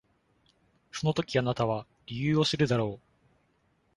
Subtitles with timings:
[0.91, 3.05] その時あなたは理由を知るだろう。